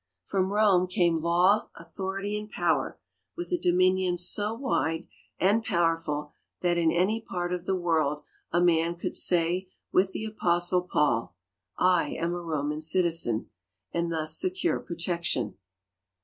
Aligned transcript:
From 0.25 0.51
Rome 0.51 0.87
came 0.87 1.19
law, 1.19 1.69
authority, 1.75 2.35
and 2.35 2.49
power, 2.49 2.97
with 3.37 3.51
a 3.51 3.55
dominion 3.59 4.17
so 4.17 4.51
wide 4.55 5.05
and 5.39 5.63
powerful 5.63 6.31
that 6.61 6.75
in 6.75 6.91
any 6.91 7.21
part 7.21 7.53
of 7.53 7.65
the 7.67 7.75
world 7.75 8.23
a 8.51 8.59
man 8.61 8.95
could 8.95 9.15
say 9.15 9.69
with 9.91 10.11
the 10.11 10.25
Apostle 10.25 10.87
Paul," 10.91 11.35
I 11.77 12.15
am 12.19 12.33
a 12.33 12.41
Roman 12.41 12.81
citizen," 12.81 13.51
and 13.93 14.11
thus 14.11 14.35
secure 14.35 14.79
protection. 14.79 15.59